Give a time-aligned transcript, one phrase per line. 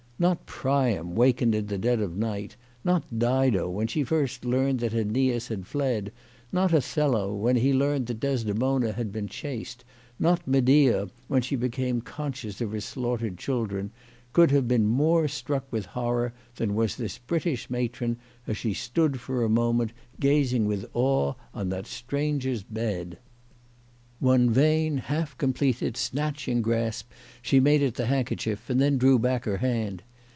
[0.21, 4.91] Not Priam wakened in the dead of night, not Dido when first she learned that
[4.91, 6.11] ZEneas had fled,
[6.51, 9.83] not Othello when he learned that Desdemona had been chaste,
[10.19, 13.89] not Medea when she becamS conscious of her slaughtered children,
[14.31, 19.19] could have been more struck with horror than was this British matron as she stood
[19.19, 23.17] for a moment gazing with awe on that stranger's bed.
[24.19, 25.15] One vain, 218 CHRISTMAS AT THOMPSON HALL.
[25.15, 27.09] half completed, snatching grasp
[27.41, 30.03] she made at the hand kerchief, and then drew back her hand.